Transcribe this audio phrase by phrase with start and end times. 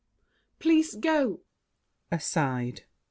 [0.57, 1.41] Please go!
[2.11, 2.85] [Aside.